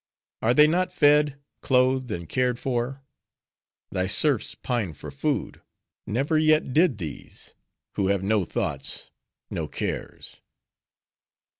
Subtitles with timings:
[0.41, 3.03] Are they not fed, clothed, and cared for?
[3.91, 5.61] Thy serfs pine for food:
[6.07, 7.53] never yet did these;
[7.93, 9.11] who have no thoughts,
[9.51, 10.41] no cares."